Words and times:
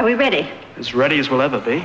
Are 0.00 0.04
we 0.04 0.14
ready? 0.14 0.48
As 0.78 0.94
ready 0.94 1.18
as 1.18 1.28
we'll 1.28 1.42
ever 1.42 1.60
be. 1.60 1.84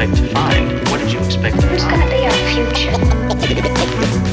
expect 0.00 0.28
to 0.28 0.34
find? 0.34 0.88
What 0.88 0.98
did 0.98 1.12
you 1.12 1.18
expect 1.20 1.60
to 1.60 1.66
Who's 1.66 1.84
going 1.84 2.00
to 2.00 2.08
be 2.08 2.24
our 2.24 2.32
future? 2.48 2.96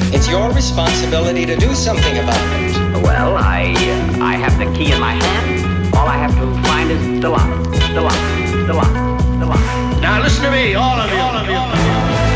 It's 0.15 0.29
your 0.29 0.51
responsibility 0.53 1.45
to 1.45 1.57
do 1.57 1.75
something 1.75 2.17
about 2.17 2.39
it. 2.61 3.03
Well, 3.03 3.35
I, 3.35 3.73
uh, 3.75 4.23
I 4.23 4.35
have 4.35 4.57
the 4.57 4.65
key 4.77 4.93
in 4.93 4.99
my 4.99 5.11
hand. 5.11 5.93
All 5.95 6.07
I 6.07 6.17
have 6.17 6.33
to 6.35 6.67
find 6.67 6.89
is 6.89 7.21
the 7.21 7.29
lock, 7.29 7.63
the 7.93 8.01
lock, 8.01 8.65
the 8.65 8.73
lock, 8.73 9.39
the 9.39 9.45
lock. 9.45 10.01
Now 10.01 10.21
listen 10.21 10.45
to 10.45 10.51
me, 10.51 10.75
all 10.75 10.97
of 10.97 11.11
you, 11.11 11.17
all 11.17 11.35
of 11.35 11.47
you. 11.47 11.55
All 11.55 11.69
of 11.69 12.21
you. 12.21 12.26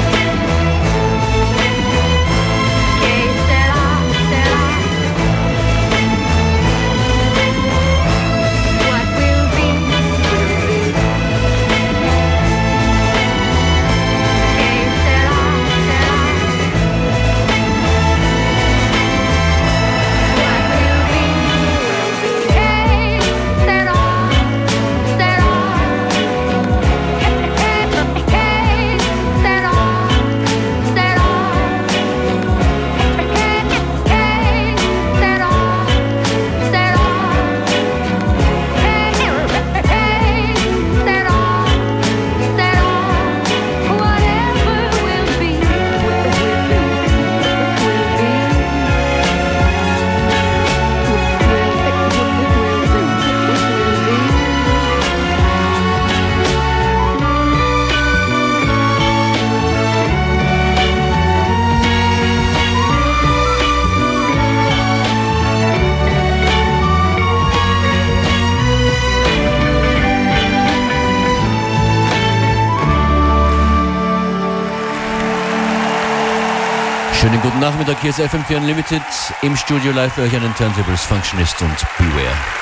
Schönen 77.32 77.44
guten 77.44 77.60
Nachmittag, 77.60 78.02
hier 78.02 78.10
ist 78.10 78.20
FM4 78.20 78.58
Unlimited. 78.58 79.02
Im 79.42 79.56
Studio 79.56 79.94
live 79.94 80.12
für 80.12 80.24
euch 80.24 80.36
einen 80.36 80.54
Turntables 80.54 81.06
Functionist 81.06 81.62
und 81.62 81.78
Beware. 81.98 82.61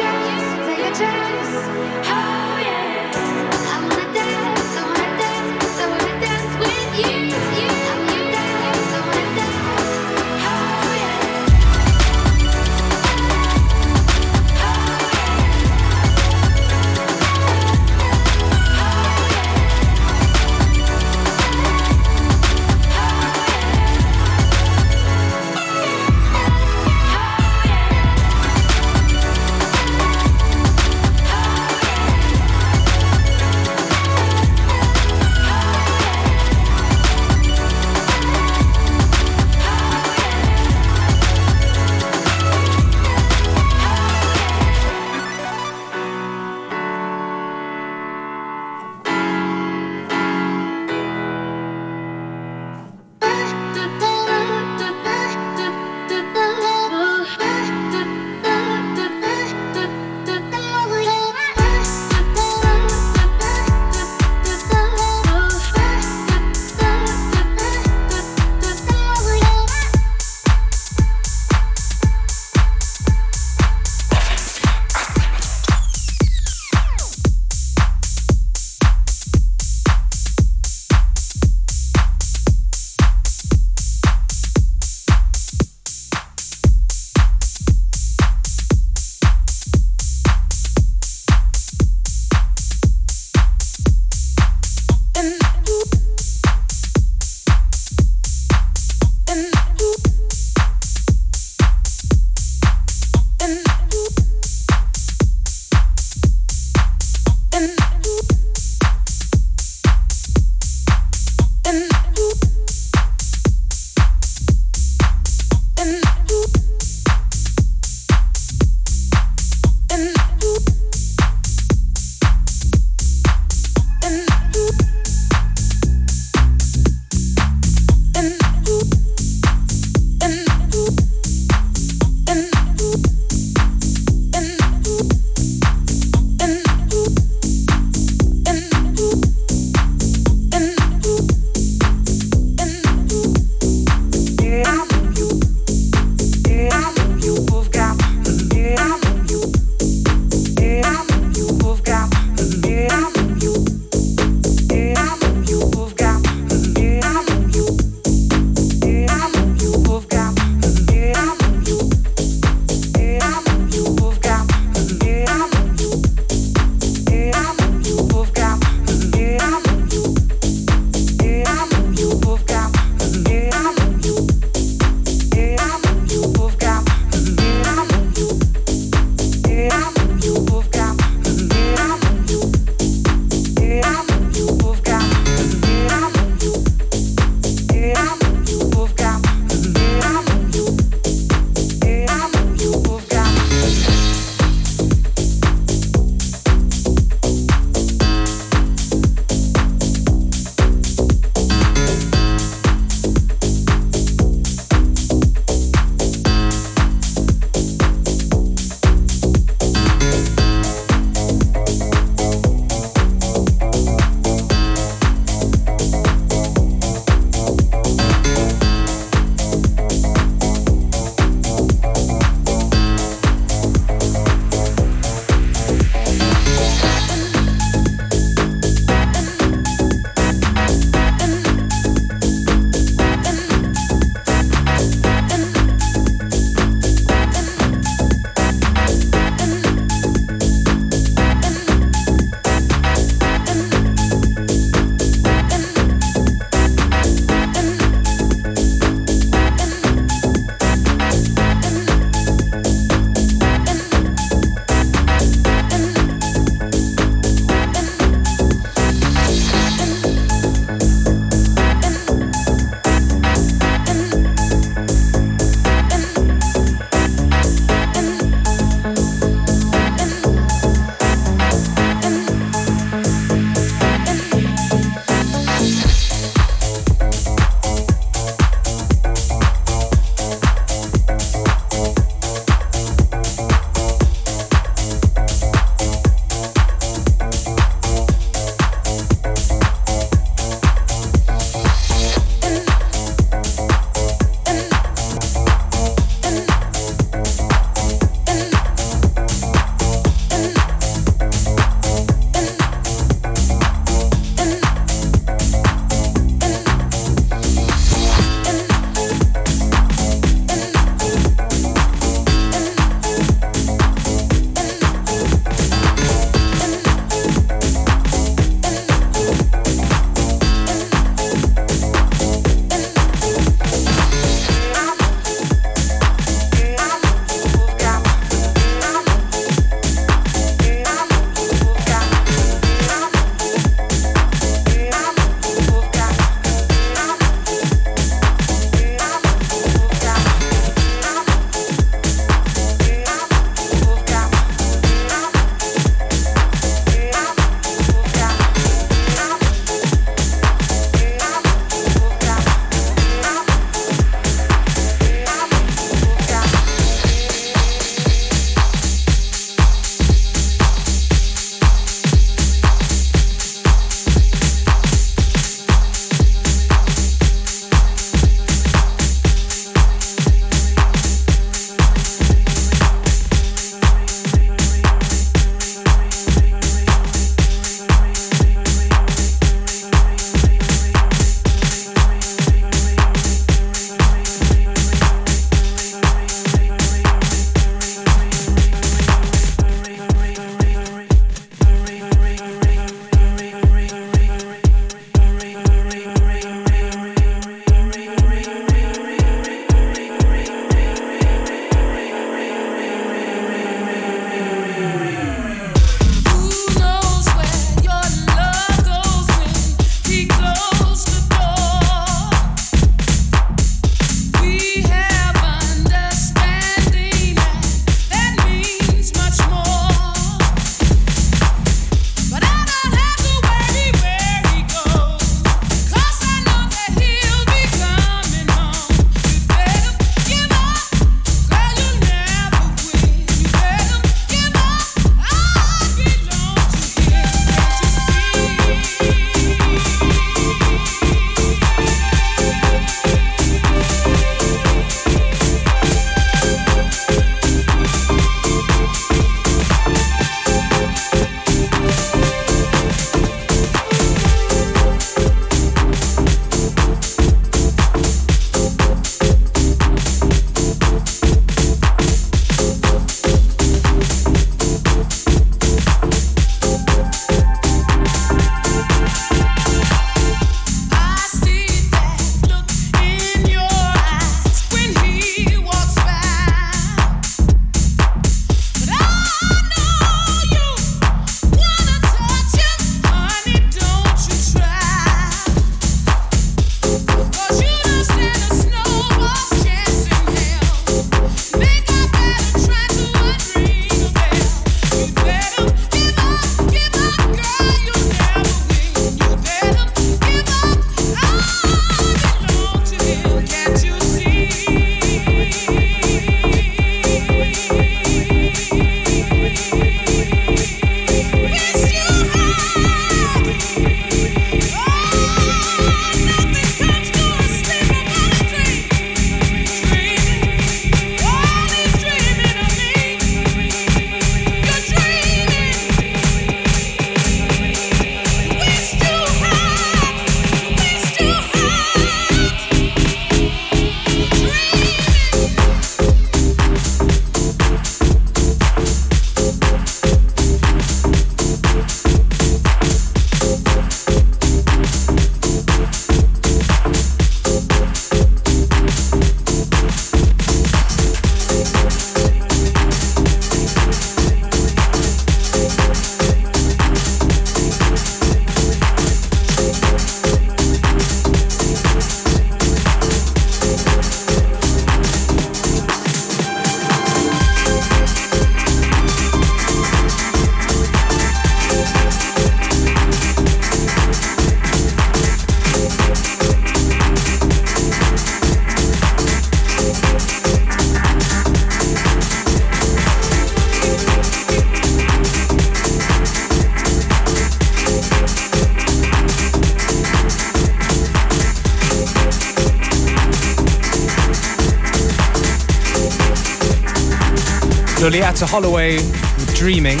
Loliata 598.10 598.44
Holloway 598.50 598.96
with 598.96 599.56
Dreaming 599.56 600.00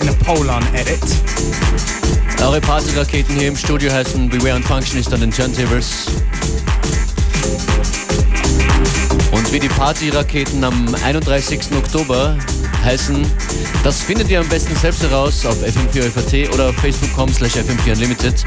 in 0.00 0.08
a 0.08 0.12
Polon 0.24 0.64
edit. 0.74 1.00
Eure 2.40 2.60
Partyraketen 2.60 3.36
hier 3.36 3.46
im 3.46 3.56
Studio 3.56 3.92
heißen 3.92 4.28
Beware 4.28 4.54
and 4.54 4.64
Functionist 4.64 5.14
an 5.14 5.20
den 5.20 5.30
Turntables. 5.30 6.06
Und 9.30 9.52
wie 9.52 9.60
die 9.60 9.68
Partyraketen 9.68 10.64
am 10.64 10.92
31. 11.04 11.70
Oktober 11.76 12.36
heißen, 12.82 13.24
das 13.84 14.02
findet 14.02 14.28
ihr 14.28 14.40
am 14.40 14.48
besten 14.48 14.74
selbst 14.74 15.04
heraus 15.04 15.46
auf 15.46 15.62
fm4fat 15.62 16.52
oder 16.52 16.70
auf 16.70 16.74
facebook.com 16.74 17.32
slash 17.32 17.54
fm4unlimited. 17.54 18.44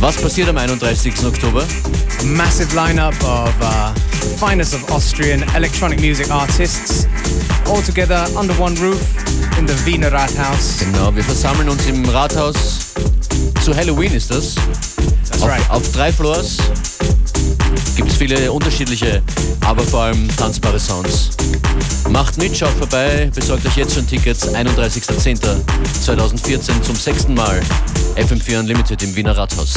Was 0.00 0.16
passiert 0.16 0.48
am 0.48 0.56
31. 0.56 1.12
Oktober? 1.26 1.66
Massive 2.24 2.74
lineup 2.74 3.22
of 3.22 3.52
uh, 3.60 3.92
finest 4.38 4.72
of 4.72 4.90
Austrian 4.90 5.42
electronic 5.54 6.00
music 6.00 6.30
artists, 6.30 7.06
all 7.68 7.82
together 7.82 8.24
under 8.36 8.54
one 8.54 8.74
roof 8.76 9.00
in 9.58 9.66
the 9.66 9.74
Wiener 9.84 10.12
Rathaus. 10.12 10.78
Genau, 10.78 11.12
wir 11.14 11.24
versammeln 11.24 11.68
uns 11.68 11.84
im 11.86 12.08
Rathaus. 12.08 12.94
Zu 13.62 13.74
Halloween 13.74 14.14
ist 14.14 14.30
das. 14.30 14.54
That's 15.28 15.42
Auf, 15.42 15.48
right. 15.48 15.70
auf 15.70 15.90
drei 15.92 16.12
Floors 16.12 16.56
gibt 17.96 18.10
es 18.10 18.16
viele 18.16 18.52
unterschiedliche, 18.52 19.22
aber 19.66 19.82
vor 19.82 20.04
allem 20.04 20.28
tanzbare 20.36 20.78
Sounds. 20.78 21.30
Macht 22.08 22.38
mit, 22.38 22.56
schaut 22.56 22.78
vorbei, 22.78 23.28
besorgt 23.34 23.66
euch 23.66 23.76
jetzt 23.76 23.94
schon 23.94 24.06
Tickets. 24.06 24.48
31.10.2014 24.48 26.80
zum 26.82 26.94
sechsten 26.96 27.34
Mal 27.34 27.60
FM4 28.16 28.60
Unlimited 28.60 29.02
im 29.02 29.14
Wiener 29.16 29.36
Rathaus. 29.36 29.74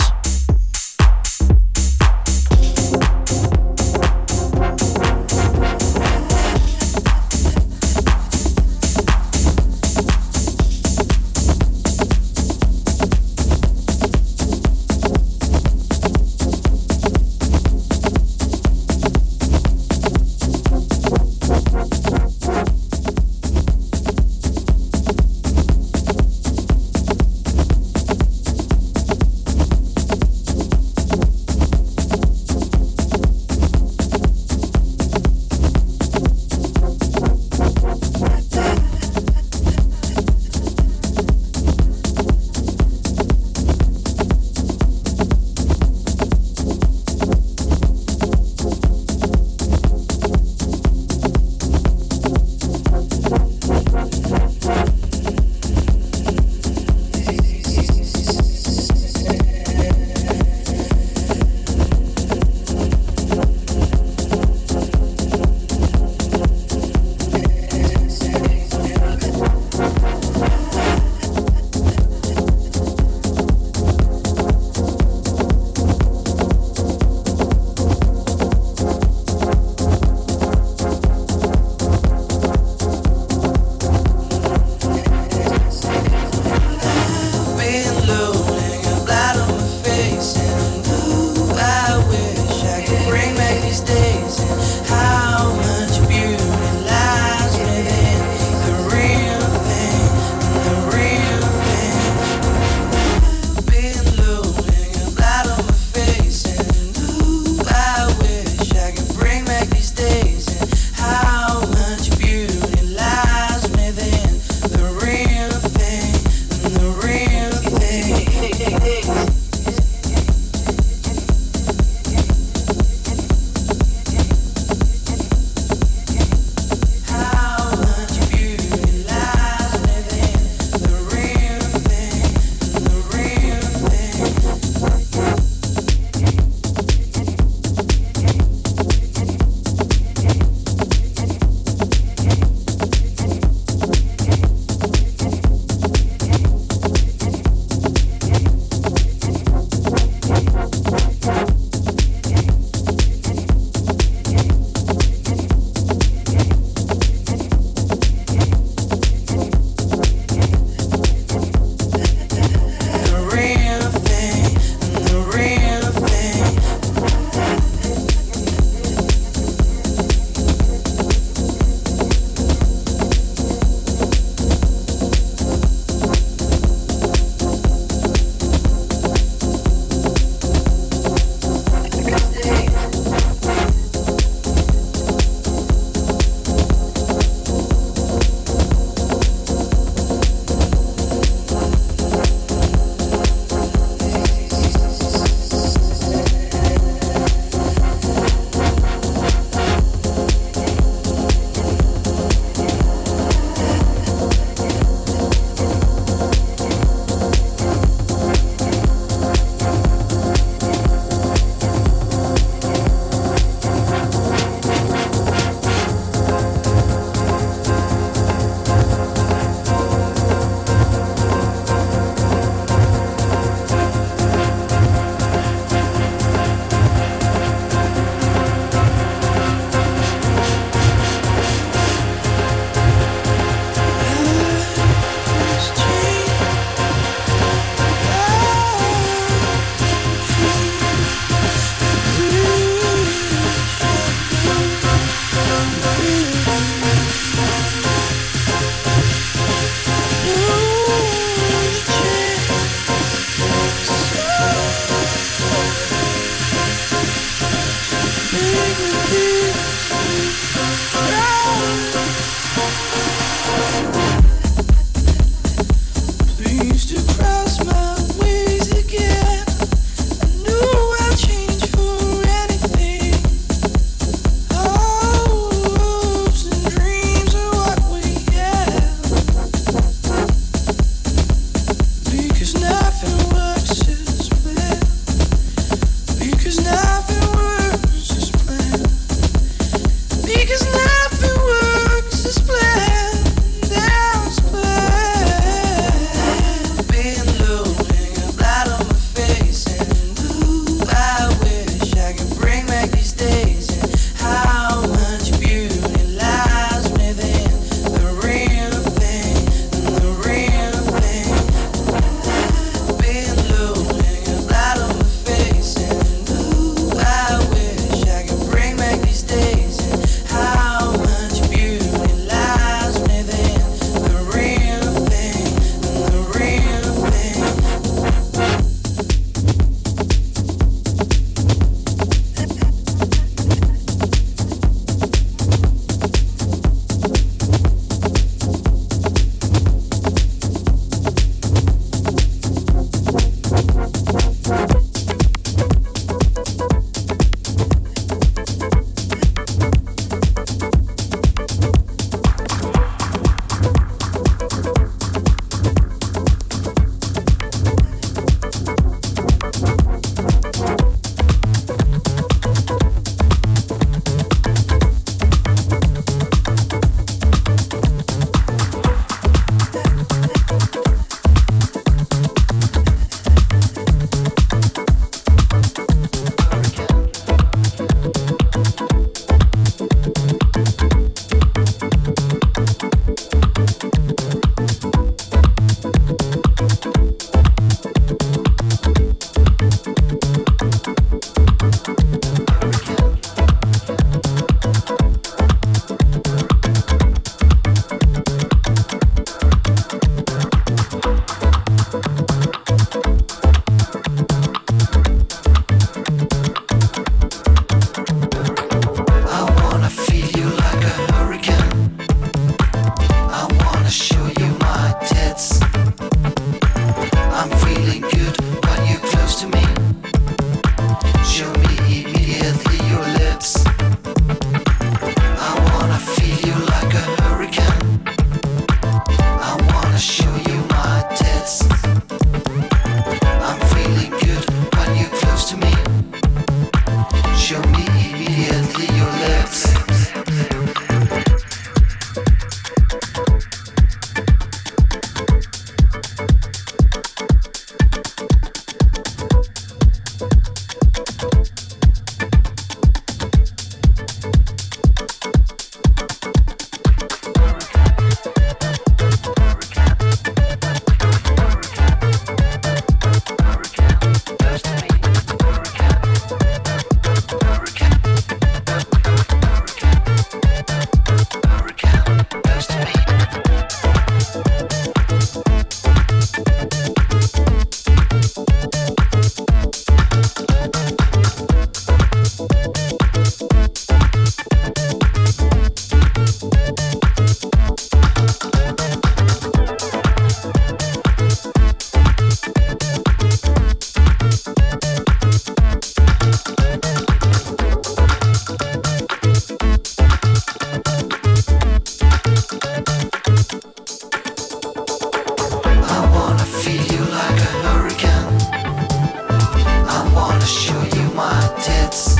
gonna 510.41 510.53
show 510.53 510.81
you 510.97 511.13
my 511.13 511.39
tits. 511.61 512.17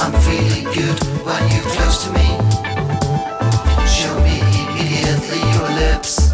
I'm 0.00 0.12
feeling 0.22 0.64
good 0.72 0.98
when 1.26 1.42
you're 1.52 1.70
close 1.74 2.04
to 2.04 2.12
me. 2.12 2.26
Show 3.86 4.14
me 4.22 4.40
immediately 4.40 5.40
your 5.52 5.68
lips. 5.78 6.27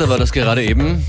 Alester 0.00 0.08
war 0.08 0.18
das 0.18 0.32
gerade 0.32 0.64
eben 0.64 1.04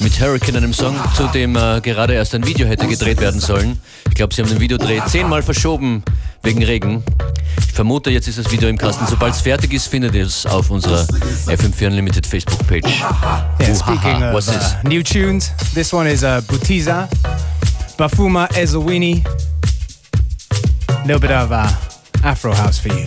mit 0.00 0.20
Hurricane, 0.20 0.56
einem 0.56 0.74
Song, 0.74 0.94
zu 1.14 1.26
dem 1.28 1.56
äh, 1.56 1.80
gerade 1.80 2.12
erst 2.12 2.34
ein 2.34 2.46
Video 2.46 2.66
hätte 2.66 2.86
gedreht 2.86 3.18
werden 3.18 3.40
sollen. 3.40 3.78
Ich 4.08 4.14
glaube, 4.14 4.34
sie 4.34 4.42
haben 4.42 4.50
den 4.50 4.60
Videodreh 4.60 5.00
zehnmal 5.06 5.42
verschoben 5.42 6.02
wegen 6.42 6.62
Regen. 6.62 7.02
Ich 7.66 7.72
vermute, 7.72 8.10
jetzt 8.10 8.28
ist 8.28 8.38
das 8.38 8.52
Video 8.52 8.68
im 8.68 8.76
Kasten. 8.76 9.06
Sobald 9.06 9.32
es 9.32 9.40
fertig 9.40 9.72
ist, 9.72 9.86
findet 9.86 10.14
ihr 10.14 10.26
es 10.26 10.44
auf 10.44 10.70
unserer 10.70 11.06
FM4 11.46 11.86
Unlimited 11.86 12.26
Facebook-Page. 12.26 13.04
Yeah, 13.58 13.74
speaking 13.74 14.22
of 14.22 14.34
What's 14.34 14.48
this? 14.48 14.74
uh, 14.84 14.86
new 14.86 15.02
tunes, 15.02 15.52
this 15.72 15.94
one 15.94 16.06
is 16.06 16.22
uh, 16.22 16.42
Butiza, 16.46 17.08
Bafuma 17.96 18.48
Ezewini. 18.52 19.24
A 20.90 21.06
little 21.06 21.20
bit 21.20 21.30
of 21.30 21.50
uh, 21.52 21.70
Afro 22.22 22.52
house 22.52 22.78
for 22.78 22.88
you. 22.88 23.06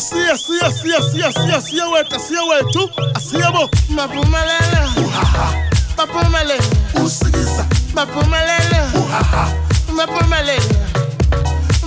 asiye 0.00 0.30
asiye 0.30 0.60
asiye 0.62 0.96
asiye 0.96 1.24
asiye 1.26 1.54
asiye 1.56 1.82
wetu 1.84 2.16
asiye 2.16 2.40
wetu 2.40 2.90
asiyebo 3.14 3.70
mapumalele 3.88 4.80
uhaha 5.06 5.52
mapumalele 5.96 6.60
usikiza. 7.04 7.66
Mapumalele 7.94 8.80
uhaha 8.94 9.48
mapumalele 9.96 10.62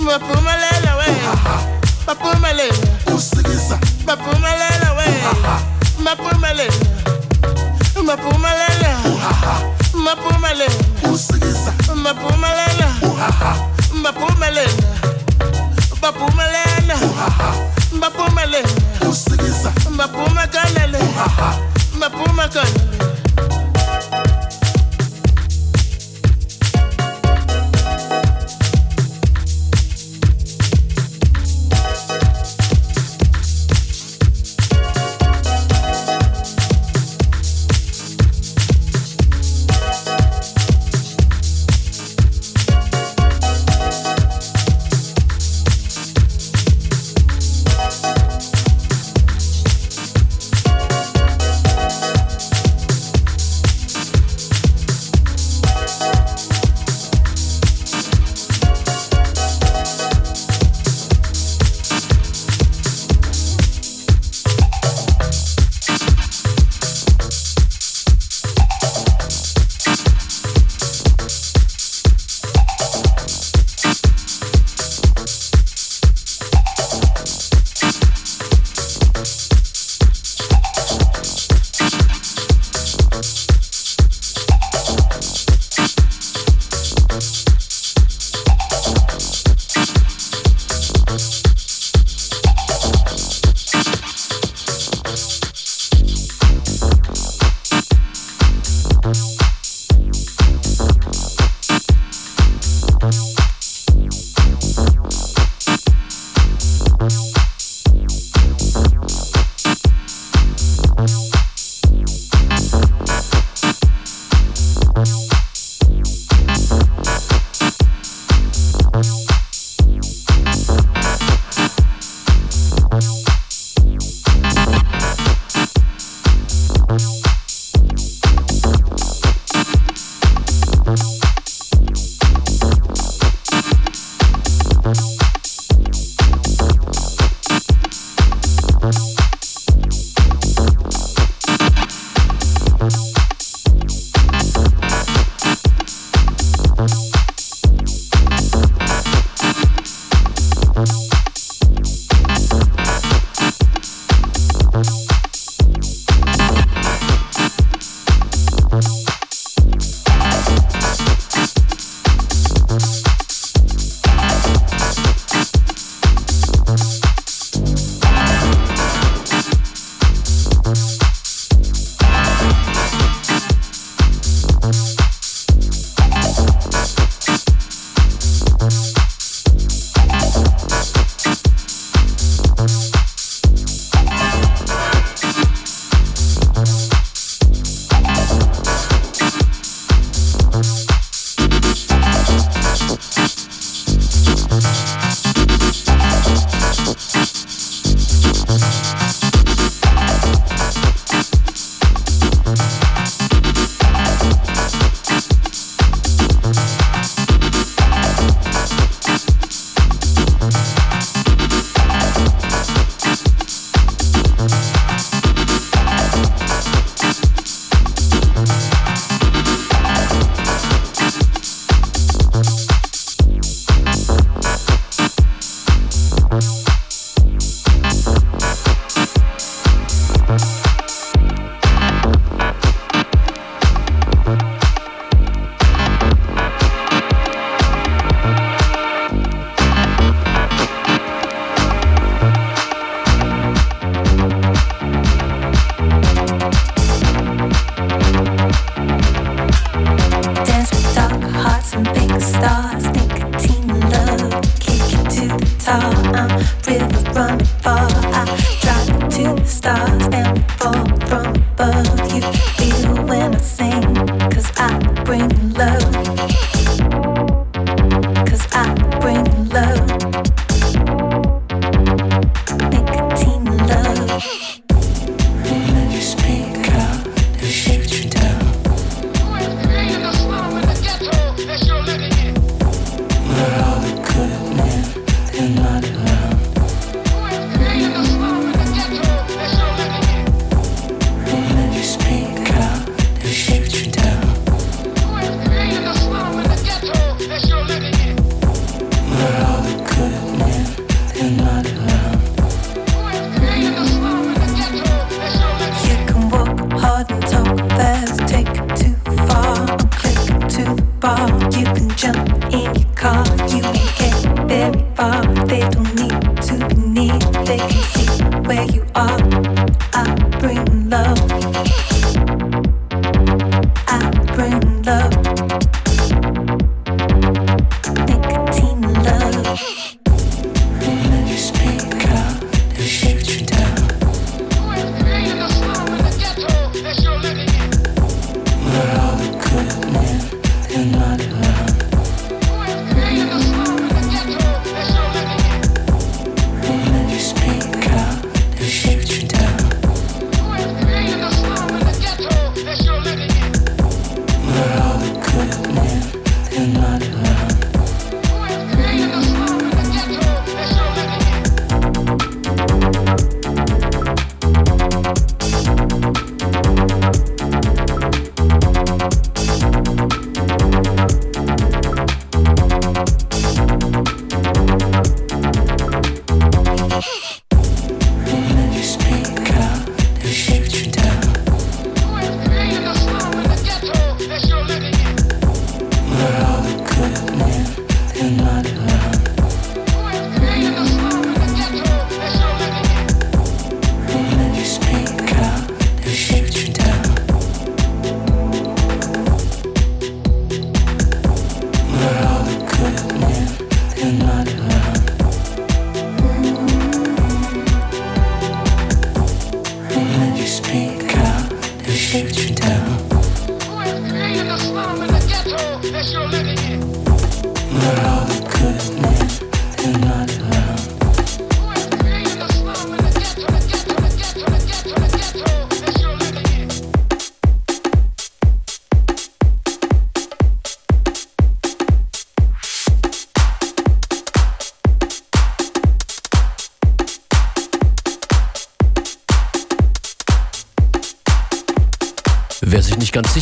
mapumalele 0.00 0.90
we. 0.98 1.06
Uhaha 1.32 1.60
mapumalele 2.06 2.72
usikiza. 3.16 3.78
Mapumalele 4.06 4.88
we. 4.98 5.06
Uhaha 5.42 5.60
mapumalele 6.04 6.70
mapumalele 8.06 8.90
uhaha 9.14 9.60
mapumalele 9.94 10.68
usikiza. 11.12 11.72
Mapumalele 11.94 12.73
baphumekanele 22.54 22.93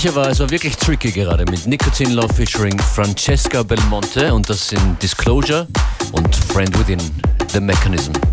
sicher 0.02 0.16
war, 0.16 0.30
es 0.30 0.40
war 0.40 0.50
wirklich 0.50 0.76
tricky 0.76 1.12
gerade 1.12 1.44
mit 1.44 1.64
Nicotine 1.64 2.14
Love 2.14 2.34
featuring 2.34 2.76
Francesca 2.76 3.62
Belmonte 3.62 4.34
und 4.34 4.48
das 4.50 4.68
sind 4.68 5.00
Disclosure 5.00 5.68
und 6.10 6.34
Friend 6.34 6.76
Within, 6.76 6.98
The 7.52 7.60
Mechanism. 7.60 8.31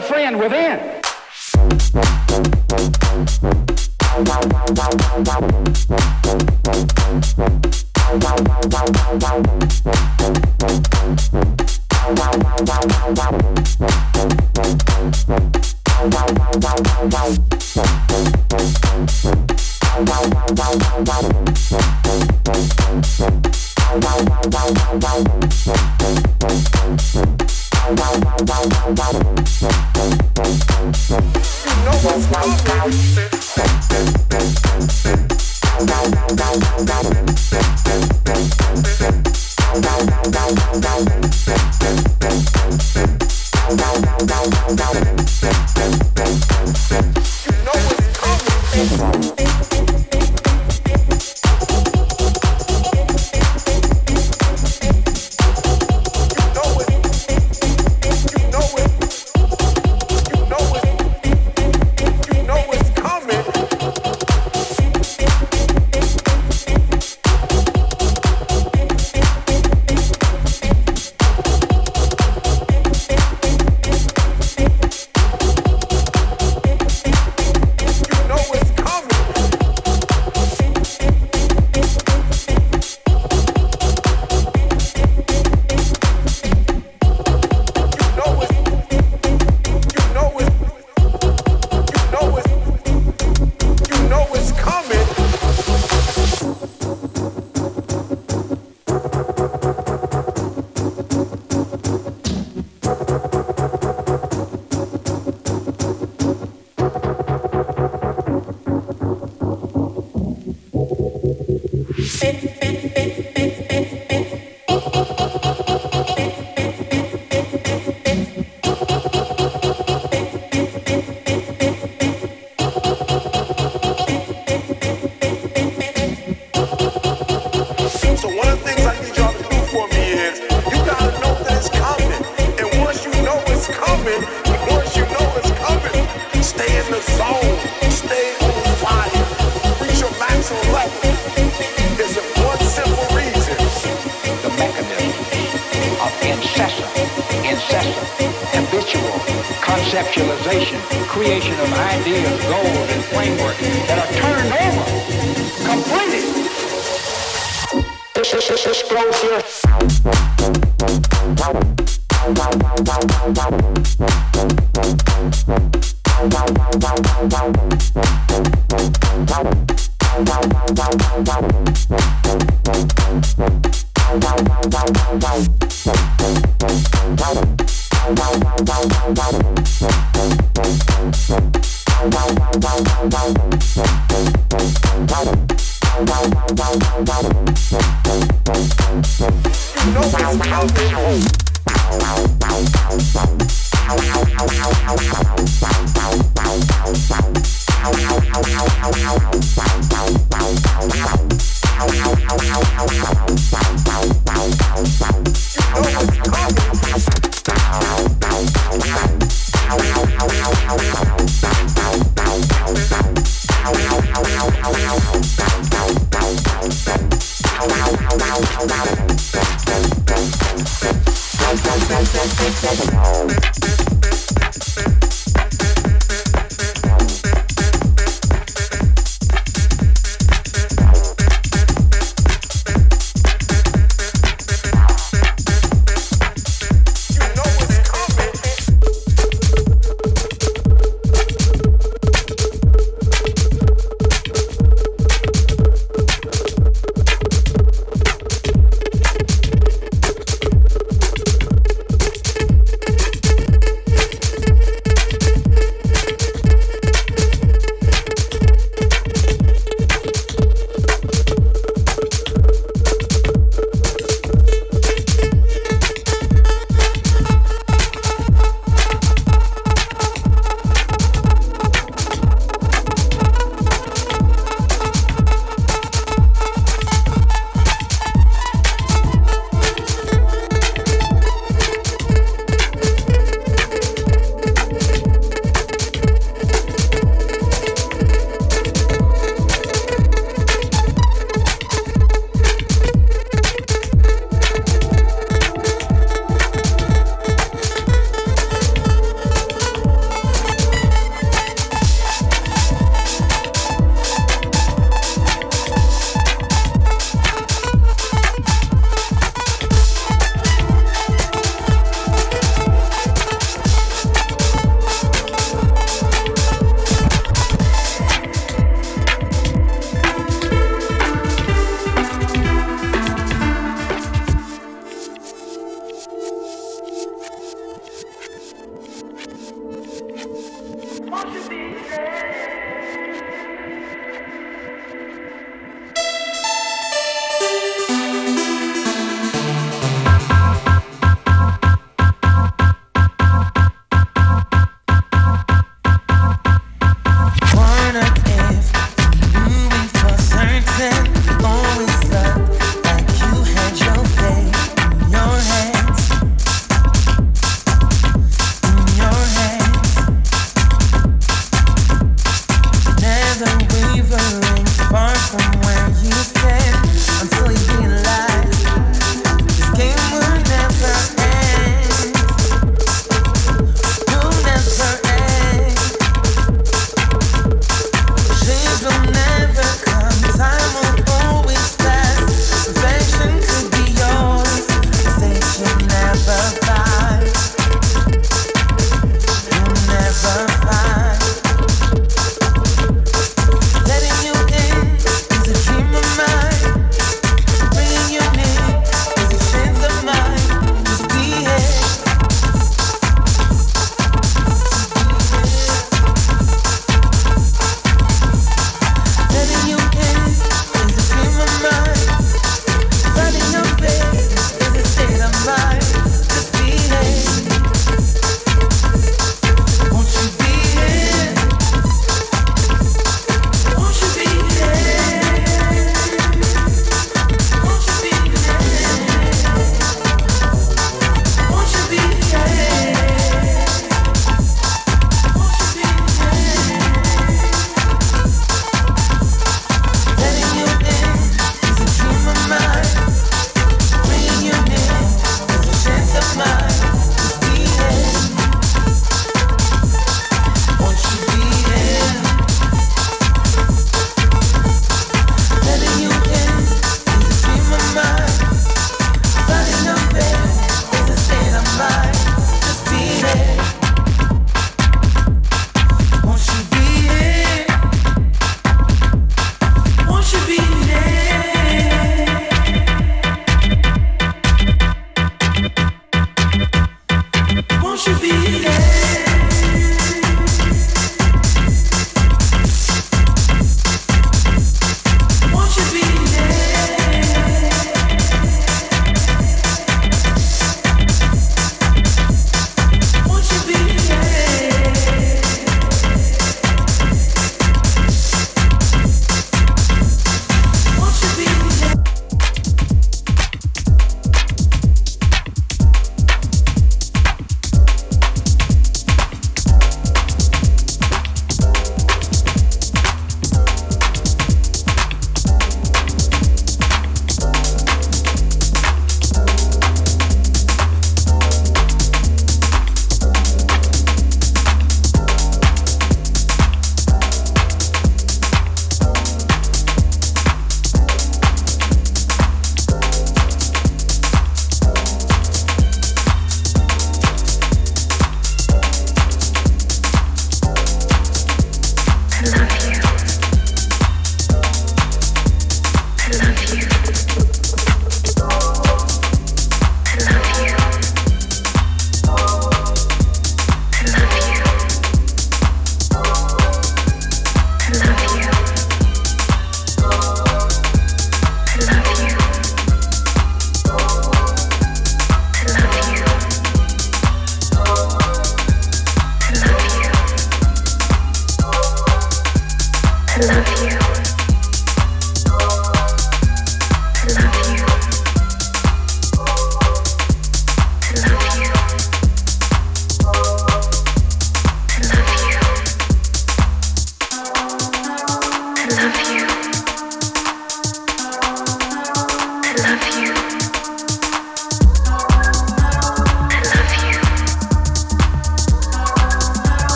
Down, 0.00 0.36
you 27.88 27.94
know 27.94 28.02
what's 32.02 32.26
coming. 32.26 33.16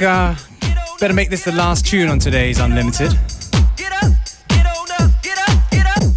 Think 0.00 0.12
uh, 0.12 0.34
better 0.98 1.12
make 1.12 1.28
this 1.28 1.44
the 1.44 1.52
last 1.52 1.84
tune 1.84 2.08
on 2.08 2.18
today's 2.18 2.58
Unlimited. 2.58 3.12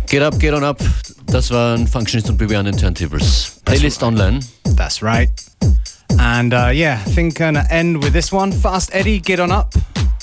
Get 0.08 0.22
up, 0.22 0.40
get 0.40 0.54
on 0.54 0.64
up. 0.64 0.80
Das 1.26 1.52
waren 1.52 1.86
Functionist 1.86 2.30
und 2.30 2.38
BB 2.38 2.56
an 2.56 2.66
den 2.66 2.78
Turntables. 2.78 3.60
Playlist 3.66 4.02
right. 4.02 4.04
online. 4.04 4.40
That's 4.78 5.02
right. 5.04 5.30
And 6.18 6.54
uh, 6.54 6.72
yeah, 6.74 7.02
I 7.06 7.10
think 7.12 7.42
I'm 7.42 7.56
gonna 7.56 7.68
end 7.70 8.02
with 8.02 8.14
this 8.14 8.32
one. 8.32 8.54
Fast 8.54 8.90
Eddie, 8.94 9.20
get 9.20 9.42
on 9.42 9.52
up 9.52 9.74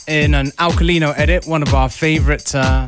in 0.09 0.35
an 0.35 0.53
Alkalino 0.53 1.13
edit, 1.19 1.47
one 1.47 1.63
of 1.63 1.75
our 1.75 1.91
favorite 1.91 2.55
uh, 2.55 2.87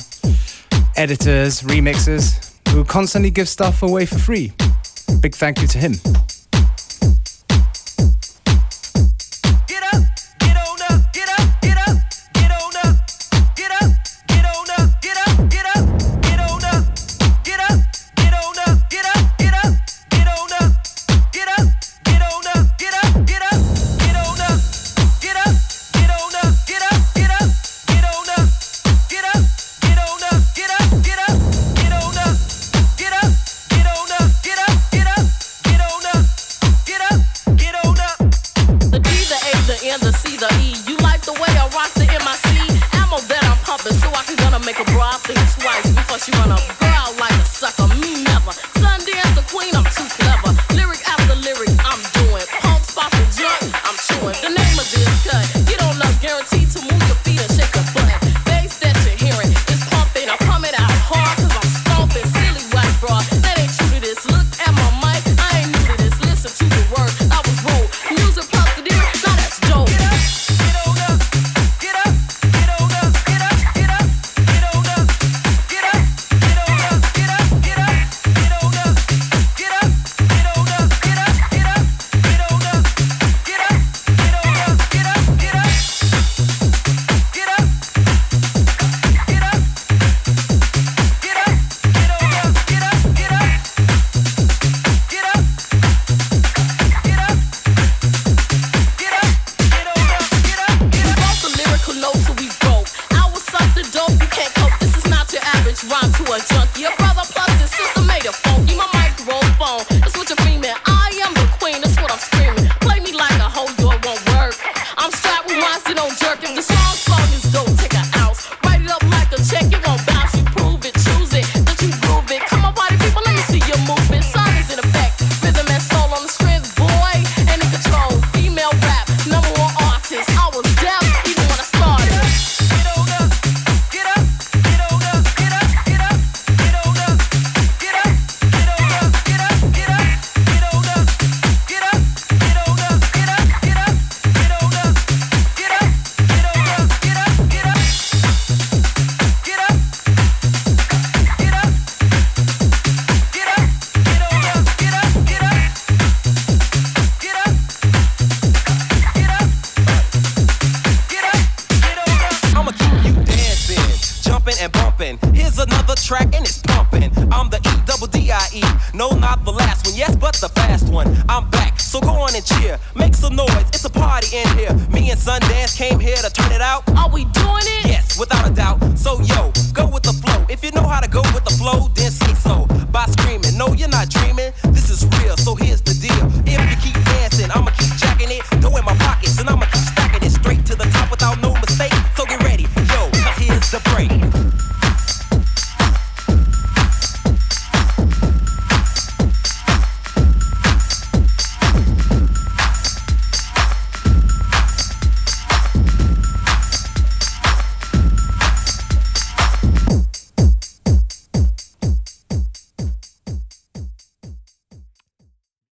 editors, 0.97 1.61
remixers, 1.61 2.51
who 2.71 2.83
constantly 2.85 3.31
gives 3.31 3.51
stuff 3.51 3.83
away 3.83 4.07
for 4.07 4.19
free. 4.19 4.53
Big 5.21 5.35
thank 5.35 5.61
you 5.61 5.67
to 5.67 5.77
him. 5.77 6.01